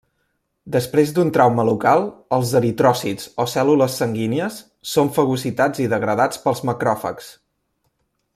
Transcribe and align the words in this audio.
Després 0.75 1.11
d'un 1.17 1.27
trauma 1.35 1.65
local, 1.67 2.01
els 2.37 2.53
eritròcits 2.61 3.29
o 3.43 3.47
cèl·lules 3.53 3.99
sanguínies 4.01 4.59
són 4.95 5.13
fagocitats 5.19 5.85
i 5.85 5.87
degradats 5.95 6.43
pels 6.47 6.65
macròfags. 6.71 7.31